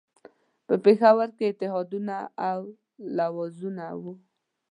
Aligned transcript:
په 0.67 0.73
پېښور 0.83 1.29
کې 1.37 1.45
اتحادونه 1.51 2.15
او 2.49 2.59
لوزونه 3.17 3.85
وو. 4.01 4.13